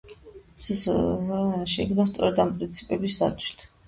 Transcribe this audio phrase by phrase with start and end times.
[0.61, 3.63] სსგ „საქნაპირდაცვა“ შეიქმნა სწორედ ამ პრინციპების დაცვით.